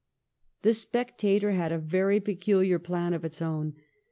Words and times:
* 0.33 0.61
The 0.63 0.73
Spectator' 0.73 1.51
had 1.51 1.71
a 1.71 1.77
very 1.77 2.19
peculiar 2.19 2.79
plan 2.79 3.13
of 3.13 3.23
its 3.23 3.39
own. 3.39 3.75